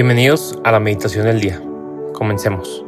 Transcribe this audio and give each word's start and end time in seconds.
Bienvenidos 0.00 0.56
a 0.62 0.70
la 0.70 0.78
meditación 0.78 1.24
del 1.24 1.40
día. 1.40 1.60
Comencemos. 2.14 2.84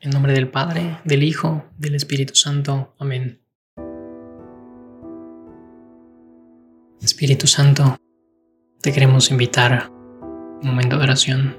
En 0.00 0.10
nombre 0.12 0.32
del 0.32 0.48
Padre, 0.48 0.96
del 1.04 1.24
Hijo, 1.24 1.66
del 1.76 1.94
Espíritu 1.94 2.34
Santo. 2.34 2.94
Amén. 2.98 3.42
Espíritu 7.02 7.46
Santo, 7.46 7.98
te 8.80 8.94
queremos 8.94 9.30
invitar 9.30 9.74
a 9.74 9.90
un 9.90 10.60
momento 10.62 10.96
de 10.96 11.02
oración. 11.02 11.54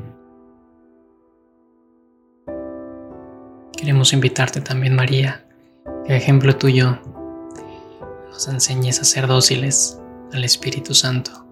Queremos 3.77 4.11
invitarte 4.13 4.59
también, 4.61 4.95
María, 4.95 5.45
que 6.07 6.15
ejemplo 6.15 6.55
tuyo 6.55 6.99
nos 8.29 8.47
enseñes 8.47 8.99
a 8.99 9.03
ser 9.03 9.27
dóciles 9.27 9.99
al 10.33 10.43
Espíritu 10.43 10.93
Santo. 10.93 11.45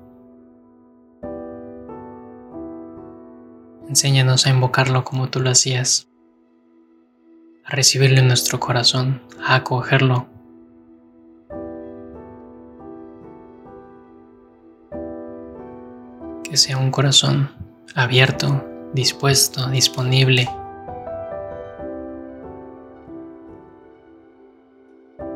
Enséñanos 3.88 4.46
a 4.46 4.50
invocarlo 4.50 5.04
como 5.04 5.30
tú 5.30 5.40
lo 5.40 5.50
hacías, 5.50 6.10
a 7.64 7.72
recibirlo 7.72 8.20
en 8.20 8.28
nuestro 8.28 8.60
corazón, 8.60 9.22
a 9.44 9.56
acogerlo. 9.56 10.28
Que 16.44 16.58
sea 16.58 16.78
un 16.78 16.92
corazón 16.92 17.50
abierto, 17.96 18.66
dispuesto, 18.94 19.70
disponible. 19.70 20.50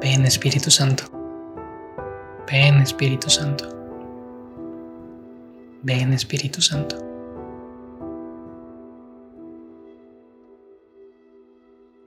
Ven 0.02 0.26
Espíritu 0.26 0.72
Santo. 0.72 1.19
Ven 2.52 2.82
Espíritu 2.82 3.30
Santo. 3.30 3.70
Ven 5.84 6.14
Espíritu 6.14 6.62
Santo. 6.62 6.96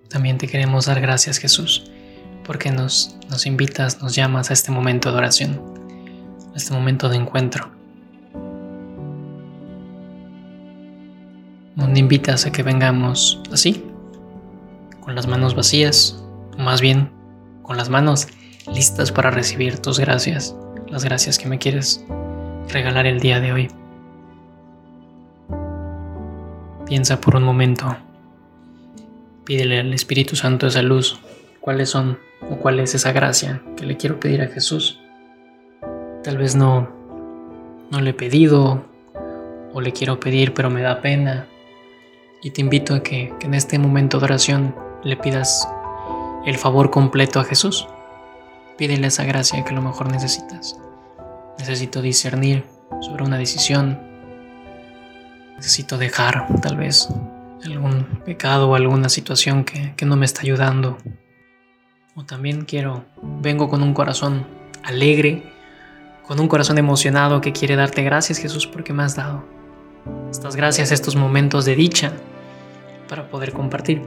También 0.09 0.39
te 0.39 0.49
queremos 0.49 0.87
dar 0.87 1.01
gracias 1.01 1.39
Jesús, 1.39 1.93
porque 2.45 2.73
nos, 2.73 3.17
nos 3.31 3.47
invitas, 3.47 4.03
nos 4.03 4.17
llamas 4.17 4.51
a 4.51 4.55
este 4.55 4.73
momento 4.73 5.13
de 5.13 5.19
oración, 5.19 5.61
a 6.53 6.57
este 6.57 6.75
momento 6.75 7.09
de 7.09 7.17
encuentro. 7.19 7.71
Donde 11.77 12.01
invitas 12.01 12.47
a 12.47 12.51
que 12.51 12.65
vengamos 12.65 13.41
así, 13.53 13.85
con 15.01 15.15
las 15.15 15.29
manos 15.29 15.55
vacías, 15.55 16.21
o 16.59 16.63
más 16.63 16.81
bien 16.81 17.13
con 17.63 17.77
las 17.77 17.89
manos 17.89 18.27
listas 18.67 19.13
para 19.13 19.31
recibir 19.31 19.79
tus 19.79 19.99
gracias, 19.99 20.57
las 20.89 21.05
gracias 21.05 21.39
que 21.39 21.49
me 21.49 21.59
quieres 21.59 22.05
regalar 22.69 23.07
el 23.07 23.21
día 23.21 23.41
de 23.41 23.53
hoy. 23.53 23.69
Piensa 26.87 27.21
por 27.21 27.37
un 27.37 27.43
momento, 27.43 27.97
pídele 29.45 29.81
al 29.81 29.93
Espíritu 29.95 30.37
Santo 30.37 30.67
esa 30.67 30.83
luz, 30.83 31.19
cuáles 31.61 31.89
son 31.89 32.19
o 32.51 32.57
cuál 32.57 32.81
es 32.81 32.95
esa 32.95 33.13
gracia 33.13 33.63
que 33.77 33.87
le 33.87 33.97
quiero 33.97 34.21
pedir 34.21 34.43
a 34.43 34.49
Jesús. 34.49 35.01
Tal 36.23 36.37
vez 36.37 36.55
no, 36.55 36.89
no 37.91 38.01
le 38.01 38.11
he 38.11 38.15
pedido 38.15 38.85
o 39.73 39.81
le 39.81 39.93
quiero 39.93 40.21
pedir 40.21 40.55
pero 40.55 40.71
me 40.71 40.83
da 40.83 41.01
pena. 41.01 41.47
Y 42.43 42.51
te 42.51 42.61
invito 42.61 42.95
a 42.95 43.03
que, 43.03 43.33
que 43.39 43.47
en 43.47 43.55
este 43.55 43.79
momento 43.79 44.19
de 44.19 44.25
oración 44.25 44.75
le 45.05 45.17
pidas 45.17 45.69
el 46.45 46.59
favor 46.59 46.91
completo 46.91 47.41
a 47.41 47.45
Jesús. 47.45 47.87
Pídele 48.77 49.07
esa 49.07 49.25
gracia 49.25 49.65
que 49.65 49.71
a 49.71 49.75
lo 49.75 49.83
mejor 49.83 50.11
necesitas. 50.11 50.77
Necesito 51.59 52.03
discernir 52.03 52.65
sobre 53.01 53.25
una 53.25 53.39
decisión. 53.39 54.01
Necesito 55.57 55.99
dejar 55.99 56.47
tal 56.61 56.77
vez 56.77 57.09
algún 57.65 58.05
pecado 58.25 58.71
o 58.71 58.75
alguna 58.75 59.09
situación 59.09 59.65
que, 59.65 59.95
que 59.97 60.07
no 60.07 60.17
me 60.17 60.27
está 60.27 60.43
ayudando. 60.43 60.99
O 62.15 62.25
también 62.25 62.65
quiero, 62.65 63.05
vengo 63.23 63.69
con 63.69 63.83
un 63.83 63.95
corazón 63.95 64.47
alegre, 64.83 65.45
con 66.27 66.41
un 66.41 66.49
corazón 66.49 66.79
emocionado 66.79 67.41
que 67.41 67.53
quiere 67.53 67.77
darte 67.77 68.03
gracias 68.03 68.39
Jesús 68.39 68.67
porque 68.67 68.93
me 68.93 69.03
has 69.03 69.17
dado. 69.17 69.45
Estas 70.31 70.57
gracias, 70.57 70.91
estos 70.91 71.15
momentos 71.15 71.65
de 71.65 71.77
dicha 71.77 72.13
para 73.09 73.29
poder 73.29 73.53
compartir. 73.53 74.03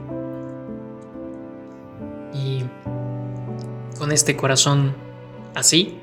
Con 4.06 4.12
este 4.12 4.36
corazón 4.36 4.94
así, 5.56 5.98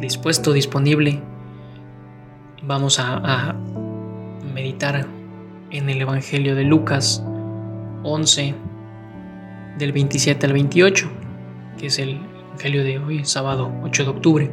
dispuesto, 0.00 0.54
disponible, 0.54 1.20
vamos 2.62 2.98
a, 2.98 3.54
meditar 4.54 5.06
en 5.70 5.90
el 5.90 6.00
Evangelio 6.00 6.54
de 6.54 6.64
Lucas 6.64 7.22
11, 8.04 8.54
del 9.76 9.92
27 9.92 10.46
al 10.46 10.54
28, 10.54 11.10
que 11.76 11.88
es 11.88 11.98
el 11.98 12.22
Evangelio 12.46 12.84
de 12.84 12.98
hoy, 12.98 13.24
sábado 13.26 13.70
8 13.82 14.04
de 14.04 14.08
octubre. 14.08 14.50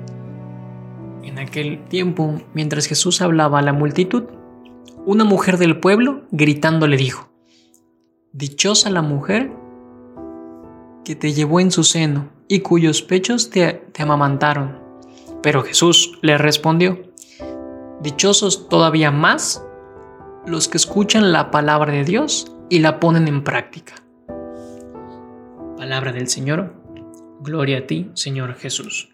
En 1.24 1.40
aquel 1.40 1.86
tiempo, 1.86 2.42
mientras 2.54 2.86
Jesús 2.86 3.22
hablaba 3.22 3.60
a 3.60 3.62
la 3.62 3.72
multitud, 3.72 4.24
una 5.06 5.24
mujer 5.24 5.58
del 5.58 5.80
pueblo 5.80 6.24
gritando 6.32 6.86
le 6.86 6.98
dijo, 6.98 7.30
Dichosa 8.34 8.90
la 8.90 9.02
mujer 9.02 9.54
que 11.04 11.16
te 11.16 11.34
llevó 11.34 11.60
en 11.60 11.72
su 11.72 11.84
seno 11.84 12.30
y 12.48 12.60
cuyos 12.60 13.02
pechos 13.02 13.50
te, 13.50 13.90
amamantaron. 13.98 14.80
Pero 15.42 15.64
Jesús 15.64 16.18
le 16.22 16.38
respondió, 16.38 17.02
Dichosos 18.02 18.70
todavía 18.70 19.12
más 19.12 19.64
los 20.46 20.68
que 20.68 20.78
escuchan 20.78 21.32
la 21.32 21.52
palabra 21.52 21.94
de 21.94 22.06
Dios 22.06 22.52
y 22.70 22.80
la 22.80 23.00
ponen 23.00 23.28
en 23.28 23.44
práctica. 23.44 23.96
Palabra 25.78 26.12
del 26.12 26.28
Señor, 26.28 26.74
gloria 27.42 27.80
a 27.80 27.88
ti, 27.88 28.10
Señor 28.14 28.56
Jesús. 28.56 29.10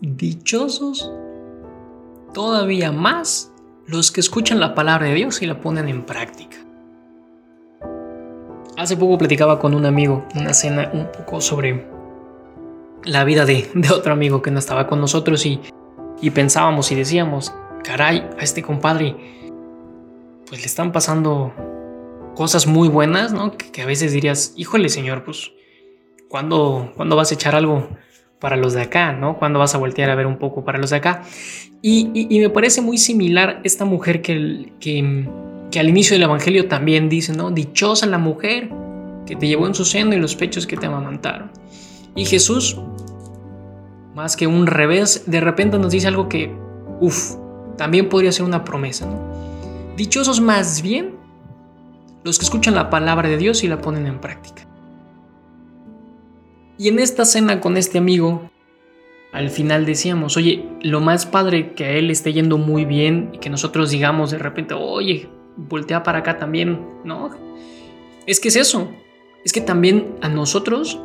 Dichosos 0.00 1.12
todavía 2.34 2.90
más 2.92 3.52
los 3.86 4.10
que 4.10 4.20
escuchan 4.20 4.60
la 4.60 4.74
palabra 4.74 5.06
de 5.06 5.14
Dios 5.14 5.42
y 5.42 5.46
la 5.46 5.60
ponen 5.60 5.88
en 5.88 6.04
práctica. 6.04 6.56
Hace 8.82 8.96
poco 8.96 9.16
platicaba 9.16 9.60
con 9.60 9.74
un 9.74 9.86
amigo, 9.86 10.26
una 10.34 10.52
cena 10.52 10.90
un 10.92 11.06
poco 11.12 11.40
sobre 11.40 11.86
la 13.04 13.22
vida 13.22 13.46
de, 13.46 13.70
otro 13.94 14.12
amigo 14.12 14.42
que 14.42 14.50
no 14.50 14.58
estaba 14.58 14.88
con 14.88 15.00
nosotros 15.00 15.46
y, 15.46 15.60
pensábamos 16.34 16.90
y 16.90 16.96
decíamos, 16.96 17.54
caray, 17.84 18.28
a 18.36 18.42
este 18.42 18.60
compadre 18.60 19.14
pues 20.48 20.62
le 20.62 20.66
están 20.66 20.90
pasando 20.90 21.54
cosas 22.34 22.66
muy 22.66 22.88
buenas, 22.88 23.32
¿no? 23.32 23.56
Que, 23.56 23.82
a 23.82 23.86
veces 23.86 24.12
dirías, 24.12 24.52
híjole 24.56 24.88
señor, 24.88 25.22
pues 25.22 25.52
¿cuándo, 26.28 26.92
vas 26.96 27.30
a 27.30 27.34
echar 27.34 27.54
algo 27.54 27.88
para 28.40 28.56
los 28.56 28.72
de 28.72 28.82
acá, 28.82 29.12
¿no? 29.12 29.38
¿Cuándo 29.38 29.60
vas 29.60 29.76
a 29.76 29.78
voltear 29.78 30.10
a 30.10 30.16
ver 30.16 30.26
un 30.26 30.38
poco 30.38 30.64
para 30.64 30.78
los 30.78 30.90
de 30.90 30.96
acá? 30.96 31.22
Y, 31.82 32.26
me 32.40 32.50
parece 32.50 32.80
muy 32.80 32.98
similar 32.98 33.60
esta 33.62 33.84
mujer 33.84 34.22
que 34.22 34.32
que 35.72 35.80
al 35.80 35.88
inicio 35.88 36.14
del 36.14 36.24
Evangelio 36.24 36.68
también 36.68 37.08
dice, 37.08 37.32
¿no? 37.32 37.50
Dichosa 37.50 38.06
la 38.06 38.18
mujer 38.18 38.70
que 39.26 39.34
te 39.34 39.48
llevó 39.48 39.66
en 39.66 39.74
su 39.74 39.84
seno 39.84 40.14
y 40.14 40.18
los 40.18 40.36
pechos 40.36 40.66
que 40.66 40.76
te 40.76 40.86
amamantaron. 40.86 41.50
Y 42.14 42.26
Jesús, 42.26 42.78
más 44.14 44.36
que 44.36 44.46
un 44.46 44.66
revés, 44.66 45.24
de 45.26 45.40
repente 45.40 45.78
nos 45.78 45.90
dice 45.90 46.08
algo 46.08 46.28
que, 46.28 46.54
uff, 47.00 47.36
también 47.76 48.10
podría 48.10 48.30
ser 48.32 48.44
una 48.44 48.64
promesa. 48.64 49.08
Dichosos 49.96 50.40
más 50.40 50.82
bien 50.82 51.14
los 52.22 52.38
que 52.38 52.44
escuchan 52.44 52.74
la 52.74 52.90
palabra 52.90 53.28
de 53.28 53.38
Dios 53.38 53.64
y 53.64 53.68
la 53.68 53.80
ponen 53.80 54.06
en 54.06 54.20
práctica. 54.20 54.68
Y 56.78 56.88
en 56.88 56.98
esta 56.98 57.24
cena 57.24 57.60
con 57.60 57.76
este 57.76 57.98
amigo, 57.98 58.50
al 59.32 59.48
final 59.48 59.86
decíamos, 59.86 60.36
oye, 60.36 60.68
lo 60.82 61.00
más 61.00 61.24
padre 61.24 61.72
que 61.72 61.84
a 61.84 61.90
él 61.92 62.10
esté 62.10 62.32
yendo 62.34 62.58
muy 62.58 62.84
bien 62.84 63.30
y 63.32 63.38
que 63.38 63.48
nosotros 63.50 63.90
digamos 63.90 64.30
de 64.30 64.38
repente, 64.38 64.74
oye, 64.74 65.28
voltea 65.56 66.02
para 66.02 66.18
acá 66.18 66.38
también, 66.38 66.86
¿no? 67.04 67.30
Es 68.26 68.40
que 68.40 68.48
es 68.48 68.56
eso, 68.56 68.90
es 69.44 69.52
que 69.52 69.60
también 69.60 70.16
a 70.22 70.28
nosotros 70.28 71.00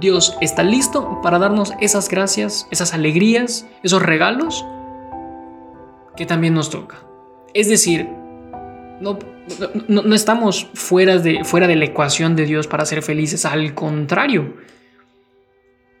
Dios 0.00 0.36
está 0.40 0.62
listo 0.62 1.20
para 1.22 1.38
darnos 1.38 1.72
esas 1.80 2.08
gracias, 2.08 2.66
esas 2.70 2.92
alegrías, 2.92 3.66
esos 3.82 4.02
regalos 4.02 4.64
que 6.16 6.26
también 6.26 6.54
nos 6.54 6.70
toca. 6.70 6.96
Es 7.54 7.68
decir, 7.68 8.08
no, 9.00 9.18
no, 9.88 10.14
estamos 10.14 10.68
fuera 10.74 11.18
de, 11.18 11.44
fuera 11.44 11.66
de 11.66 11.76
la 11.76 11.84
ecuación 11.84 12.36
de 12.36 12.46
Dios 12.46 12.66
para 12.66 12.84
ser 12.84 13.02
felices, 13.02 13.44
al 13.44 13.74
contrario, 13.74 14.56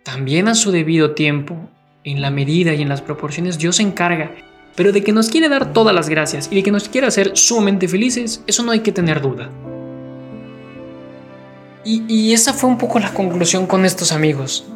también 0.02 0.48
a 0.48 0.54
su 0.54 0.70
debido 0.70 1.12
tiempo, 1.12 1.68
en 2.04 2.22
la 2.22 2.30
medida 2.30 2.72
y 2.72 2.82
en 2.82 2.88
las 2.88 3.02
proporciones, 3.02 3.58
Dios 3.58 3.76
se 3.76 3.82
encarga 3.82 4.30
pero 4.76 4.92
de 4.92 5.02
que 5.02 5.12
nos 5.12 5.30
quiere 5.30 5.48
dar 5.48 5.72
todas 5.72 5.94
las 5.94 6.08
gracias 6.08 6.48
y 6.52 6.56
de 6.56 6.62
que 6.62 6.70
nos 6.70 6.88
quiere 6.88 7.06
hacer 7.06 7.32
sumamente 7.34 7.88
felices, 7.88 8.42
eso 8.46 8.62
no 8.62 8.72
hay 8.72 8.80
que 8.80 8.92
tener 8.92 9.20
duda. 9.20 9.50
Y, 11.84 12.32
esa 12.32 12.52
fue 12.52 12.68
un 12.68 12.78
poco 12.78 12.98
la 12.98 13.14
conclusión 13.14 13.66
con 13.66 13.84
estos 13.84 14.10
amigos. 14.10 14.66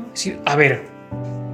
a 0.45 0.55
ver, 0.55 0.83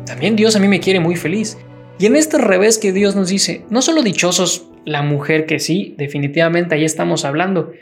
también 0.05 0.37
Dios 0.37 0.55
a 0.55 0.59
mí 0.59 0.69
me 0.69 0.81
quiere 0.81 1.01
muy 1.01 1.17
feliz. 1.17 1.57
Y 1.99 2.05
en 2.05 2.15
este 2.15 2.37
revés 2.37 2.77
que 2.77 2.93
Dios 2.93 3.17
nos 3.17 3.29
dice, 3.29 3.65
no 3.71 3.81
solo 3.81 4.03
dichosos 4.03 4.69
la 4.85 5.03
mujer 5.03 5.47
que 5.47 5.59
sí, 5.59 5.95
definitivamente 5.97 6.75
ahí 6.75 6.85
estamos 6.85 7.25
hablando, 7.25 7.73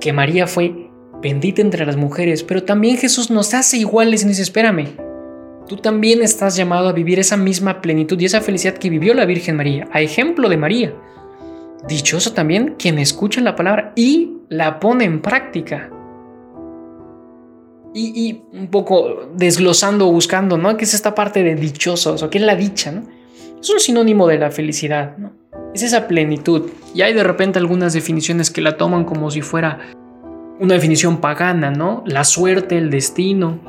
que 0.00 0.12
María 0.12 0.46
fue 0.46 0.90
bendita 1.22 1.62
entre 1.62 1.86
las 1.86 1.96
mujeres, 1.96 2.42
pero 2.42 2.62
también 2.62 2.98
Jesús 2.98 3.30
nos 3.30 3.54
hace 3.54 3.78
iguales 3.78 4.22
y 4.22 4.26
nos 4.26 4.32
dice, 4.32 4.42
espérame, 4.42 4.94
tú 5.68 5.76
también 5.76 6.22
estás 6.22 6.56
llamado 6.56 6.88
a 6.88 6.92
vivir 6.92 7.18
esa 7.18 7.36
misma 7.36 7.80
plenitud 7.80 8.20
y 8.20 8.26
esa 8.26 8.40
felicidad 8.40 8.74
que 8.74 8.90
vivió 8.90 9.14
la 9.14 9.24
Virgen 9.24 9.56
María, 9.56 9.88
a 9.92 10.00
ejemplo 10.00 10.48
de 10.48 10.56
María. 10.56 10.94
Dichoso 11.88 12.32
también 12.32 12.76
quien 12.78 12.98
escucha 12.98 13.40
la 13.40 13.56
palabra 13.56 13.92
y 13.94 14.38
la 14.48 14.80
pone 14.80 15.04
en 15.04 15.20
práctica. 15.20 15.90
Y, 17.96 18.42
un 18.52 18.68
poco 18.68 19.28
desglosando, 19.36 20.10
buscando, 20.10 20.58
¿no? 20.58 20.76
¿Qué 20.76 20.84
es 20.84 20.94
esta 20.94 21.14
parte 21.14 21.44
de 21.44 21.54
dichosos 21.54 22.24
o 22.24 22.30
qué 22.30 22.38
es 22.38 22.44
la 22.44 22.56
dicha. 22.56 22.92
Es 23.60 23.70
un 23.70 23.78
sinónimo 23.78 24.26
de 24.26 24.38
la 24.38 24.50
felicidad. 24.50 25.16
Es 25.72 25.84
esa 25.84 26.08
plenitud. 26.08 26.70
Y 26.92 27.02
hay 27.02 27.14
de 27.14 27.22
repente 27.22 27.60
algunas 27.60 27.92
definiciones 27.92 28.50
que 28.50 28.62
la 28.62 28.76
toman 28.76 29.04
como 29.04 29.30
si 29.30 29.42
fuera 29.42 29.78
una 30.58 30.74
definición 30.74 31.18
pagana, 31.18 31.70
¿no? 31.70 32.02
La 32.04 32.24
suerte, 32.24 32.78
el 32.78 32.90
destino. 32.90 33.60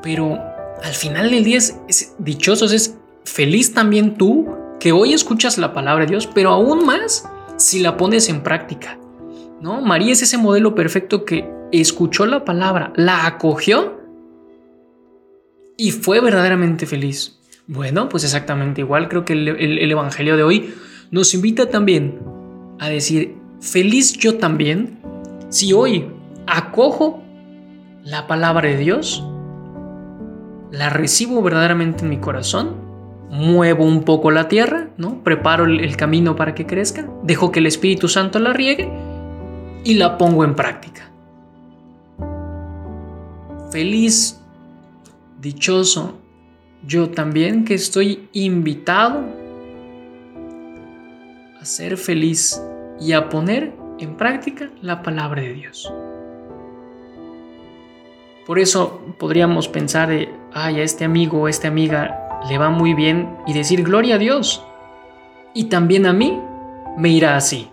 Pero 0.00 0.38
al 0.82 0.94
final 0.94 1.30
del 1.30 1.44
día 1.44 1.58
es, 1.58 1.78
es 1.88 2.14
es 2.18 2.96
feliz 3.24 3.74
también 3.74 4.16
tú 4.16 4.48
que 4.80 4.92
hoy 4.92 5.12
escuchas 5.12 5.58
la 5.58 5.72
palabra 5.72 6.04
de 6.04 6.10
Dios, 6.10 6.26
pero 6.26 6.50
aún 6.50 6.86
más 6.86 7.28
si 7.56 7.80
la 7.80 7.96
pones 7.96 8.28
en 8.28 8.42
práctica. 8.42 8.98
¿No? 9.60 9.80
María 9.80 10.12
es 10.12 10.22
ese 10.22 10.38
modelo 10.38 10.74
perfecto 10.74 11.24
que 11.24 11.50
escuchó 11.72 12.26
la 12.26 12.44
palabra, 12.44 12.92
la 12.94 13.26
acogió 13.26 13.98
y 15.76 15.90
fue 15.90 16.20
verdaderamente 16.20 16.86
feliz. 16.86 17.40
Bueno, 17.66 18.08
pues 18.08 18.24
exactamente 18.24 18.80
igual 18.80 19.08
creo 19.08 19.24
que 19.24 19.32
el 19.34 19.90
Evangelio 19.90 20.36
de 20.36 20.42
hoy 20.44 20.74
nos 21.10 21.34
invita 21.34 21.68
también 21.68 22.20
a 22.78 22.88
decir, 22.88 23.36
feliz 23.60 24.12
yo 24.12 24.38
también 24.38 25.00
si 25.48 25.72
hoy 25.72 26.06
acojo 26.46 27.22
la 28.04 28.26
palabra 28.26 28.68
de 28.68 28.76
Dios, 28.76 29.24
la 30.70 30.90
recibo 30.90 31.42
verdaderamente 31.42 32.04
en 32.04 32.10
mi 32.10 32.18
corazón, 32.18 32.76
muevo 33.30 33.84
un 33.84 34.04
poco 34.04 34.30
la 34.30 34.48
tierra, 34.48 34.88
¿no? 34.96 35.22
Preparo 35.22 35.64
el 35.64 35.96
camino 35.96 36.36
para 36.36 36.54
que 36.54 36.66
crezca, 36.66 37.08
dejo 37.22 37.50
que 37.52 37.60
el 37.60 37.66
Espíritu 37.66 38.08
Santo 38.08 38.38
la 38.38 38.52
riegue 38.52 38.90
y 39.84 39.94
la 39.94 40.18
pongo 40.18 40.44
en 40.44 40.54
práctica. 40.54 41.10
Feliz, 43.70 44.40
dichoso, 45.40 46.18
yo 46.86 47.10
también 47.10 47.64
que 47.64 47.74
estoy 47.74 48.28
invitado 48.32 49.24
a 51.60 51.64
ser 51.64 51.96
feliz 51.96 52.62
y 53.00 53.12
a 53.12 53.28
poner 53.28 53.74
en 53.98 54.16
práctica 54.16 54.70
la 54.80 55.02
palabra 55.02 55.42
de 55.42 55.52
Dios. 55.52 55.92
Por 58.48 58.58
eso 58.58 59.02
podríamos 59.18 59.68
pensar 59.68 60.08
de, 60.08 60.30
ay, 60.54 60.80
a 60.80 60.82
este 60.82 61.04
amigo 61.04 61.42
o 61.42 61.48
esta 61.48 61.68
amiga 61.68 62.40
le 62.48 62.56
va 62.56 62.70
muy 62.70 62.94
bien 62.94 63.36
y 63.46 63.52
decir 63.52 63.82
gloria 63.82 64.14
a 64.14 64.18
Dios. 64.18 64.64
Y 65.52 65.64
también 65.64 66.06
a 66.06 66.14
mí 66.14 66.40
me 66.96 67.10
irá 67.10 67.36
así. 67.36 67.68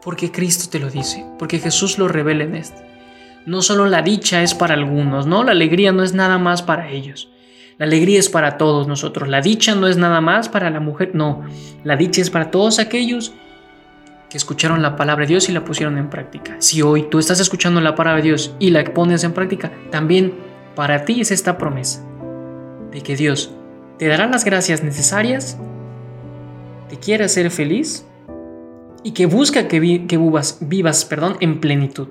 Porque 0.00 0.32
Cristo 0.32 0.70
te 0.70 0.78
lo 0.78 0.88
dice, 0.88 1.26
porque 1.38 1.58
Jesús 1.58 1.98
lo 1.98 2.08
revela 2.08 2.44
en 2.44 2.54
este. 2.54 2.82
No 3.44 3.60
solo 3.60 3.84
la 3.84 4.00
dicha 4.00 4.42
es 4.42 4.54
para 4.54 4.72
algunos, 4.72 5.26
no, 5.26 5.44
la 5.44 5.52
alegría 5.52 5.92
no 5.92 6.02
es 6.02 6.14
nada 6.14 6.38
más 6.38 6.62
para 6.62 6.88
ellos. 6.88 7.28
La 7.76 7.84
alegría 7.84 8.18
es 8.18 8.30
para 8.30 8.56
todos 8.56 8.88
nosotros. 8.88 9.28
La 9.28 9.42
dicha 9.42 9.74
no 9.74 9.86
es 9.86 9.98
nada 9.98 10.22
más 10.22 10.48
para 10.48 10.70
la 10.70 10.80
mujer, 10.80 11.10
no. 11.12 11.44
La 11.82 11.96
dicha 11.96 12.22
es 12.22 12.30
para 12.30 12.50
todos 12.50 12.78
aquellos 12.78 13.34
que 14.34 14.38
escucharon 14.38 14.82
la 14.82 14.96
palabra 14.96 15.26
de 15.26 15.28
Dios 15.28 15.48
y 15.48 15.52
la 15.52 15.64
pusieron 15.64 15.96
en 15.96 16.10
práctica. 16.10 16.56
Si 16.58 16.82
hoy 16.82 17.04
tú 17.08 17.20
estás 17.20 17.38
escuchando 17.38 17.80
la 17.80 17.94
palabra 17.94 18.16
de 18.16 18.30
Dios 18.30 18.56
y 18.58 18.70
la 18.70 18.82
pones 18.82 19.22
en 19.22 19.32
práctica, 19.32 19.70
también 19.92 20.34
para 20.74 21.04
ti 21.04 21.20
es 21.20 21.30
esta 21.30 21.56
promesa 21.56 22.04
de 22.90 23.00
que 23.00 23.14
Dios 23.14 23.52
te 23.96 24.08
dará 24.08 24.26
las 24.26 24.44
gracias 24.44 24.82
necesarias, 24.82 25.56
te 26.88 26.96
quiere 26.96 27.22
hacer 27.22 27.48
feliz 27.52 28.08
y 29.04 29.12
que 29.12 29.26
busca 29.26 29.68
que, 29.68 29.78
vivas, 29.78 30.58
vivas 30.62 31.04
perdón, 31.04 31.36
en 31.38 31.60
plenitud. 31.60 32.08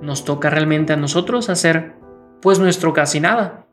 Nos 0.00 0.24
toca 0.24 0.48
realmente 0.48 0.94
a 0.94 0.96
nosotros 0.96 1.50
hacer 1.50 1.96
pues 2.40 2.58
nuestro 2.58 2.94
casi 2.94 3.20
nada, 3.20 3.66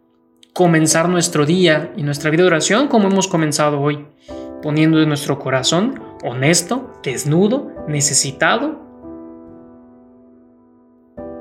comenzar 0.51 1.07
nuestro 1.07 1.45
día 1.45 1.93
y 1.95 2.03
nuestra 2.03 2.29
vida 2.29 2.41
de 2.41 2.47
oración 2.47 2.89
como 2.89 3.07
hemos 3.07 3.29
comenzado 3.29 3.79
hoy, 3.79 4.05
poniendo 4.62 5.01
en 5.01 5.09
nuestro 5.09 5.39
corazón 5.39 6.01
honesto, 6.24 6.94
desnudo, 7.04 7.71
necesitado 7.88 8.86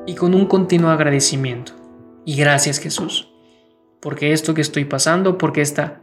y 0.06 0.14
con 0.14 0.34
un 0.34 0.46
continuo 0.46 0.90
agradecimiento. 0.90 1.72
Y 2.24 2.36
gracias 2.36 2.78
Jesús, 2.78 3.32
porque 4.00 4.32
esto 4.32 4.54
que 4.54 4.60
estoy 4.60 4.84
pasando, 4.84 5.38
porque 5.38 5.60
esta, 5.60 6.02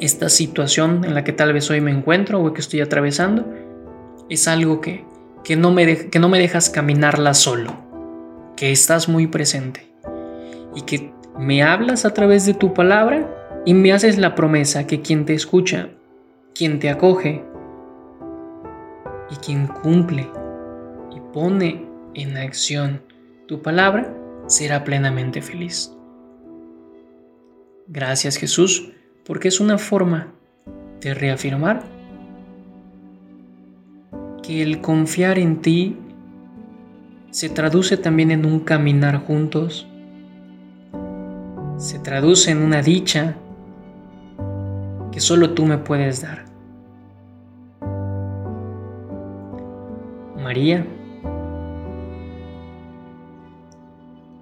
esta 0.00 0.28
situación 0.28 1.04
en 1.04 1.14
la 1.14 1.24
que 1.24 1.32
tal 1.32 1.52
vez 1.52 1.70
hoy 1.70 1.80
me 1.80 1.90
encuentro 1.90 2.40
o 2.42 2.52
que 2.52 2.60
estoy 2.60 2.80
atravesando, 2.80 3.46
es 4.28 4.48
algo 4.48 4.80
que, 4.80 5.04
que, 5.42 5.56
no 5.56 5.70
me 5.70 6.08
que 6.08 6.18
no 6.18 6.28
me 6.28 6.38
dejas 6.38 6.70
caminarla 6.70 7.34
solo, 7.34 7.76
que 8.56 8.72
estás 8.72 9.08
muy 9.08 9.26
presente 9.26 9.92
y 10.74 10.82
que 10.82 11.12
me 11.38 11.62
hablas 11.62 12.04
a 12.04 12.14
través 12.14 12.46
de 12.46 12.54
tu 12.54 12.74
palabra 12.74 13.62
y 13.64 13.74
me 13.74 13.92
haces 13.92 14.18
la 14.18 14.34
promesa 14.34 14.86
que 14.86 15.00
quien 15.00 15.24
te 15.24 15.34
escucha, 15.34 15.90
quien 16.54 16.78
te 16.78 16.88
acoge, 16.88 17.44
y 19.30 19.36
quien 19.36 19.66
cumple 19.66 20.30
y 21.14 21.20
pone 21.32 21.86
en 22.14 22.36
acción 22.36 23.02
tu 23.46 23.62
palabra 23.62 24.14
será 24.46 24.84
plenamente 24.84 25.42
feliz. 25.42 25.92
Gracias 27.88 28.36
Jesús, 28.36 28.92
porque 29.24 29.48
es 29.48 29.60
una 29.60 29.78
forma 29.78 30.32
de 31.00 31.14
reafirmar 31.14 31.82
que 34.42 34.62
el 34.62 34.80
confiar 34.80 35.38
en 35.38 35.60
ti 35.60 35.98
se 37.30 37.48
traduce 37.48 37.96
también 37.96 38.30
en 38.30 38.46
un 38.46 38.60
caminar 38.60 39.16
juntos, 39.16 39.86
se 41.78 41.98
traduce 41.98 42.50
en 42.50 42.58
una 42.58 42.80
dicha 42.80 43.36
que 45.10 45.20
solo 45.20 45.50
tú 45.50 45.66
me 45.66 45.78
puedes 45.78 46.22
dar. 46.22 46.43
María, 50.54 50.86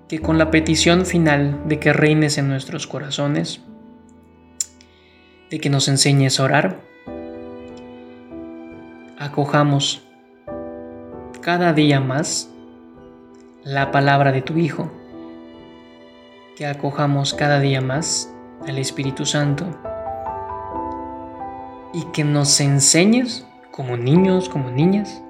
que 0.09 0.19
con 0.21 0.37
la 0.37 0.51
petición 0.51 1.07
final 1.07 1.63
de 1.67 1.79
que 1.79 1.95
reines 1.95 2.37
en 2.37 2.49
nuestros 2.49 2.87
corazones, 2.87 3.63
de 5.49 5.59
que 5.59 5.71
nos 5.71 5.89
enseñes 5.89 6.39
a 6.39 6.45
orar, 6.45 6.81
acojamos 9.19 10.07
cada 11.41 11.73
día 11.73 11.99
más 11.99 12.51
la 13.65 13.91
palabra 13.91 14.33
de 14.33 14.43
tu 14.43 14.59
Hijo, 14.59 14.93
que 16.59 16.67
acojamos 16.67 17.33
cada 17.33 17.59
día 17.59 17.81
más 17.81 18.31
al 18.69 18.77
Espíritu 18.77 19.25
Santo 19.25 19.65
y 21.95 22.05
que 22.13 22.23
nos 22.23 22.61
enseñes 22.61 23.47
como 23.71 23.97
niños, 23.97 24.51
como 24.51 24.71
niñas, 24.71 25.23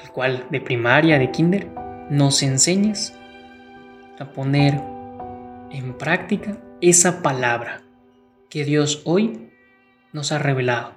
tal 0.00 0.12
cual 0.12 0.46
de 0.50 0.60
primaria, 0.60 1.18
de 1.18 1.30
kinder, 1.30 1.68
nos 2.10 2.42
enseñas 2.42 3.14
a 4.18 4.26
poner 4.26 4.80
en 5.70 5.94
práctica 5.94 6.56
esa 6.80 7.22
palabra 7.22 7.82
que 8.48 8.64
Dios 8.64 9.02
hoy 9.04 9.50
nos 10.12 10.32
ha 10.32 10.38
revelado, 10.38 10.92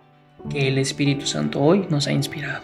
que 0.49 0.67
el 0.67 0.77
Espíritu 0.77 1.25
Santo 1.25 1.61
hoy 1.61 1.87
nos 1.89 2.07
ha 2.07 2.11
inspirado. 2.11 2.63